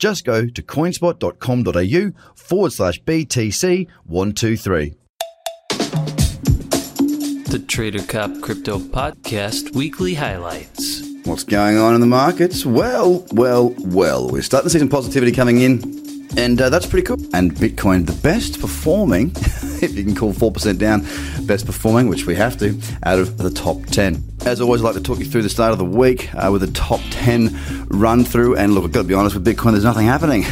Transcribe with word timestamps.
Just 0.00 0.24
go 0.24 0.46
to 0.46 0.62
coinspot.com.au 0.62 2.32
forward 2.34 2.72
slash 2.72 3.00
BTC123. 3.02 4.94
The 7.50 7.58
Trader 7.68 8.02
Cobb 8.04 8.40
Crypto 8.40 8.78
Podcast 8.78 9.74
Weekly 9.74 10.14
Highlights. 10.14 11.02
What's 11.24 11.44
going 11.44 11.76
on 11.76 11.94
in 11.94 12.00
the 12.00 12.06
markets? 12.06 12.64
Well, 12.64 13.26
well, 13.32 13.74
well. 13.80 14.30
We're 14.30 14.40
starting 14.40 14.68
to 14.68 14.70
see 14.70 14.78
some 14.78 14.88
positivity 14.88 15.32
coming 15.32 15.60
in. 15.60 16.00
And 16.38 16.62
uh, 16.62 16.70
that's 16.70 16.86
pretty 16.86 17.04
cool. 17.06 17.18
And 17.34 17.52
Bitcoin, 17.54 18.06
the 18.06 18.18
best 18.22 18.58
performing, 18.60 19.32
if 19.82 19.94
you 19.94 20.04
can 20.04 20.14
call 20.14 20.32
4% 20.32 20.78
down, 20.78 21.00
best 21.44 21.66
performing, 21.66 22.08
which 22.08 22.24
we 22.24 22.36
have 22.36 22.56
to, 22.60 22.80
out 23.02 23.18
of 23.18 23.36
the 23.36 23.50
top 23.50 23.84
10. 23.86 24.14
As 24.46 24.58
always, 24.62 24.80
I'd 24.80 24.84
like 24.84 24.94
to 24.94 25.02
talk 25.02 25.18
you 25.18 25.26
through 25.26 25.42
the 25.42 25.50
start 25.50 25.72
of 25.72 25.78
the 25.78 25.84
week 25.84 26.34
uh, 26.34 26.48
with 26.50 26.62
a 26.62 26.70
top 26.72 27.00
10 27.10 27.86
run 27.88 28.24
through. 28.24 28.56
And 28.56 28.74
look, 28.74 28.84
I've 28.84 28.92
got 28.92 29.02
to 29.02 29.08
be 29.08 29.12
honest 29.12 29.34
with 29.34 29.44
Bitcoin, 29.44 29.72
there's 29.72 29.84
nothing 29.84 30.06
happening. 30.06 30.44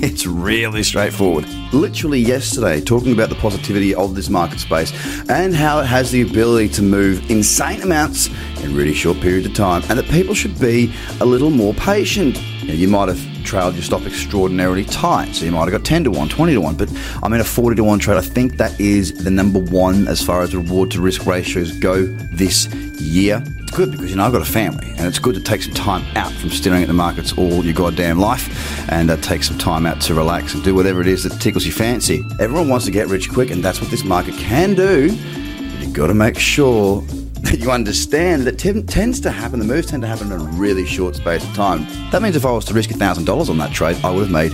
it's 0.00 0.26
really 0.26 0.82
straightforward. 0.82 1.48
Literally 1.72 2.20
yesterday, 2.20 2.82
talking 2.82 3.12
about 3.12 3.30
the 3.30 3.36
positivity 3.36 3.94
of 3.94 4.14
this 4.14 4.28
market 4.28 4.60
space 4.60 4.92
and 5.30 5.54
how 5.54 5.80
it 5.80 5.86
has 5.86 6.10
the 6.10 6.20
ability 6.20 6.68
to 6.70 6.82
move 6.82 7.30
insane 7.30 7.80
amounts 7.80 8.28
in 8.62 8.76
really 8.76 8.92
short 8.92 9.18
periods 9.20 9.46
of 9.46 9.54
time, 9.54 9.82
and 9.88 9.98
that 9.98 10.08
people 10.10 10.34
should 10.34 10.58
be 10.60 10.92
a 11.20 11.24
little 11.24 11.50
more 11.50 11.72
patient. 11.74 12.38
You, 12.60 12.68
know, 12.68 12.74
you 12.74 12.88
might 12.88 13.08
have 13.08 13.44
trailed 13.44 13.74
your 13.74 13.82
stop 13.82 14.02
extraordinarily 14.02 14.84
tight. 14.84 15.34
So 15.34 15.44
you 15.44 15.52
might 15.52 15.60
have 15.60 15.72
got 15.72 15.84
10 15.84 16.04
to 16.04 16.10
1, 16.10 16.28
20 16.28 16.52
to 16.52 16.60
1, 16.60 16.76
but 16.76 16.92
I'm 17.22 17.32
in 17.32 17.40
a 17.40 17.44
40 17.44 17.76
to 17.76 17.84
1 17.84 17.98
trade. 17.98 18.18
I 18.18 18.20
think 18.20 18.58
that 18.58 18.78
is 18.78 19.24
the 19.24 19.30
number 19.30 19.58
one 19.58 20.08
as 20.08 20.22
far 20.22 20.42
as 20.42 20.54
reward 20.54 20.90
to 20.92 21.00
risk 21.00 21.26
ratios 21.26 21.72
go 21.78 22.04
this 22.32 22.66
year. 23.00 23.29
It's 23.38 23.70
good 23.70 23.92
because, 23.92 24.10
you 24.10 24.16
know, 24.16 24.24
I've 24.24 24.32
got 24.32 24.42
a 24.42 24.52
family 24.52 24.88
and 24.96 25.06
it's 25.06 25.18
good 25.18 25.34
to 25.36 25.40
take 25.40 25.62
some 25.62 25.74
time 25.74 26.04
out 26.16 26.32
from 26.32 26.50
staring 26.50 26.82
at 26.82 26.88
the 26.88 26.94
markets 26.94 27.32
all 27.34 27.64
your 27.64 27.74
goddamn 27.74 28.18
life 28.18 28.90
and 28.90 29.10
uh, 29.10 29.16
take 29.18 29.42
some 29.42 29.58
time 29.58 29.86
out 29.86 30.00
to 30.02 30.14
relax 30.14 30.54
and 30.54 30.64
do 30.64 30.74
whatever 30.74 31.00
it 31.00 31.06
is 31.06 31.22
that 31.24 31.40
tickles 31.40 31.64
your 31.64 31.74
fancy. 31.74 32.24
Everyone 32.40 32.68
wants 32.68 32.84
to 32.86 32.90
get 32.90 33.06
rich 33.08 33.30
quick 33.30 33.50
and 33.50 33.62
that's 33.62 33.80
what 33.80 33.90
this 33.90 34.04
market 34.04 34.34
can 34.34 34.74
do. 34.74 35.10
But 35.10 35.80
you've 35.80 35.92
got 35.92 36.08
to 36.08 36.14
make 36.14 36.38
sure 36.38 37.00
that 37.42 37.58
you 37.60 37.70
understand 37.70 38.42
that 38.42 38.58
t- 38.58 38.82
tends 38.82 39.20
to 39.20 39.30
happen, 39.30 39.60
the 39.60 39.64
moves 39.64 39.86
tend 39.86 40.02
to 40.02 40.08
happen 40.08 40.32
in 40.32 40.40
a 40.40 40.44
really 40.44 40.84
short 40.84 41.16
space 41.16 41.44
of 41.44 41.54
time. 41.54 41.86
That 42.10 42.22
means 42.22 42.36
if 42.36 42.44
I 42.44 42.50
was 42.50 42.64
to 42.66 42.74
risk 42.74 42.90
$1,000 42.90 43.48
on 43.48 43.58
that 43.58 43.72
trade, 43.72 43.96
I 44.04 44.10
would 44.10 44.28
have 44.28 44.32
made 44.32 44.52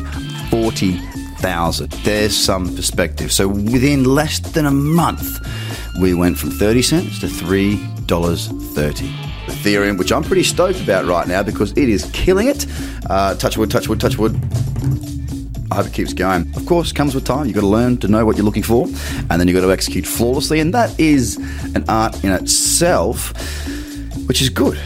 40,000. 0.50 1.90
There's 2.04 2.36
some 2.36 2.74
perspective. 2.76 3.32
So 3.32 3.48
within 3.48 4.04
less 4.04 4.38
than 4.38 4.66
a 4.66 4.70
month, 4.70 5.40
we 6.00 6.14
went 6.14 6.38
from 6.38 6.50
30 6.50 6.82
cents 6.82 7.20
to 7.20 7.28
$3.30. 8.06 9.10
Ethereum, 9.46 9.98
which 9.98 10.12
I'm 10.12 10.22
pretty 10.22 10.42
stoked 10.42 10.80
about 10.80 11.06
right 11.06 11.26
now 11.26 11.42
because 11.42 11.72
it 11.72 11.88
is 11.88 12.08
killing 12.12 12.48
it. 12.48 12.66
Uh, 13.08 13.34
touch 13.34 13.56
wood, 13.56 13.70
touch 13.70 13.88
wood, 13.88 14.00
touch 14.00 14.18
wood. 14.18 14.34
I 15.70 15.76
hope 15.76 15.86
it 15.86 15.92
keeps 15.92 16.12
going. 16.12 16.52
Of 16.56 16.66
course, 16.66 16.92
comes 16.92 17.14
with 17.14 17.24
time. 17.24 17.46
You've 17.46 17.54
got 17.54 17.62
to 17.62 17.66
learn 17.66 17.98
to 17.98 18.08
know 18.08 18.24
what 18.24 18.36
you're 18.36 18.44
looking 18.44 18.62
for, 18.62 18.86
and 18.86 19.40
then 19.40 19.48
you've 19.48 19.56
got 19.56 19.66
to 19.66 19.72
execute 19.72 20.06
flawlessly. 20.06 20.60
And 20.60 20.72
that 20.74 20.98
is 20.98 21.36
an 21.74 21.84
art 21.88 22.22
in 22.24 22.32
itself, 22.32 23.32
which 24.26 24.40
is 24.40 24.48
good 24.48 24.78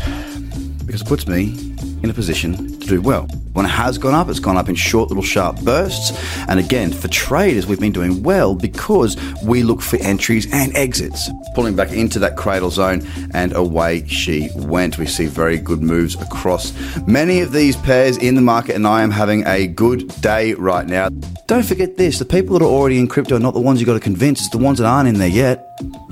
because 0.87 1.03
it 1.03 1.07
puts 1.07 1.29
me 1.29 1.55
in 2.03 2.11
a 2.11 2.15
position 2.15 2.79
to 2.81 2.87
do 2.87 3.01
well. 3.01 3.27
When 3.53 3.67
it 3.67 3.71
has 3.71 3.99
gone 3.99 4.15
up, 4.15 4.29
it's 4.29 4.39
gone 4.39 4.57
up 4.57 4.69
in 4.69 4.75
short 4.75 5.09
little 5.09 5.25
sharp 5.25 5.61
bursts. 5.63 6.13
And 6.49 6.61
again, 6.61 6.93
for 6.93 7.09
traders, 7.09 7.67
we've 7.67 7.81
been 7.81 7.93
doing 7.93 8.23
well 8.23 8.55
because 8.55 9.17
we 9.43 9.63
look 9.63 9.83
for 9.83 9.97
entries 9.97 10.51
and 10.53 10.75
exits. 10.77 11.29
Pulling 11.55 11.75
back 11.75 11.91
into 11.91 12.19
that 12.21 12.37
cradle 12.37 12.71
zone, 12.71 13.07
and 13.35 13.53
away 13.53 14.07
she 14.07 14.51
went. 14.55 14.99
We 14.99 15.07
see 15.07 15.27
very 15.27 15.59
good 15.59 15.83
moves 15.83 16.15
across 16.15 16.73
many 17.07 17.41
of 17.41 17.53
these 17.53 17.77
pairs 17.77 18.17
in 18.17 18.35
the 18.35 18.41
market, 18.41 18.77
and 18.77 18.87
I 18.87 19.03
am 19.03 19.11
having 19.11 19.45
a 19.47 19.67
good 19.67 20.09
day 20.21 20.55
right 20.55 20.87
now. 20.87 21.09
Don't 21.47 21.65
forget 21.65 21.97
this 21.97 22.19
the 22.19 22.25
people 22.25 22.59
that 22.59 22.65
are 22.65 22.69
already 22.69 22.99
in 22.99 23.09
crypto 23.09 23.37
are 23.37 23.41
not 23.41 23.55
the 23.55 23.61
ones 23.61 23.81
you've 23.81 23.87
got 23.87 23.95
to 23.95 24.01
convince, 24.01 24.41
it's 24.41 24.51
the 24.51 24.59
ones 24.59 24.79
that 24.79 24.87
aren't 24.87 25.09
in 25.09 25.19
there 25.19 25.29
yet. 25.29 25.67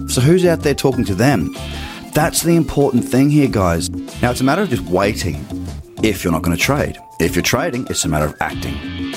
So 0.09 0.21
who's 0.21 0.45
out 0.45 0.61
there 0.61 0.75
talking 0.75 1.05
to 1.05 1.15
them? 1.15 1.57
That's 2.15 2.43
the 2.43 2.57
important 2.57 3.05
thing 3.05 3.31
here, 3.31 3.49
guys. 3.49 3.91
Now, 4.23 4.33
it's 4.33 4.41
a 4.41 4.45
matter 4.45 4.63
of 4.63 4.71
just 4.71 4.83
waiting 4.83 5.45
if 6.03 6.25
you're 6.25 6.33
not 6.33 6.43
going 6.43 6.57
to 6.57 6.63
trade. 6.63 6.99
If 7.21 7.35
you're 7.35 7.43
trading, 7.43 7.87
it's 7.91 8.05
a 8.05 8.09
matter 8.09 8.27
of 8.27 8.37
acting. 8.41 9.15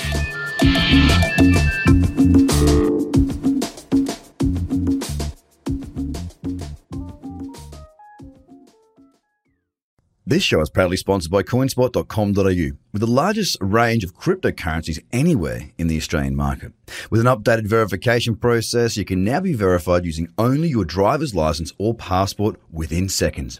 This 10.31 10.43
show 10.43 10.61
is 10.61 10.69
proudly 10.69 10.95
sponsored 10.95 11.29
by 11.29 11.43
coinspot.com.au, 11.43 12.77
with 12.93 13.01
the 13.01 13.05
largest 13.05 13.57
range 13.59 14.05
of 14.05 14.15
cryptocurrencies 14.15 15.03
anywhere 15.11 15.71
in 15.77 15.87
the 15.87 15.97
Australian 15.97 16.37
market. 16.37 16.71
With 17.09 17.19
an 17.19 17.27
updated 17.27 17.67
verification 17.67 18.37
process, 18.37 18.95
you 18.95 19.03
can 19.03 19.25
now 19.25 19.41
be 19.41 19.51
verified 19.51 20.05
using 20.05 20.29
only 20.37 20.69
your 20.69 20.85
driver's 20.85 21.35
license 21.35 21.73
or 21.77 21.93
passport 21.93 22.55
within 22.71 23.09
seconds. 23.09 23.59